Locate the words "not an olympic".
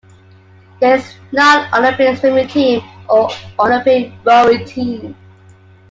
1.31-2.17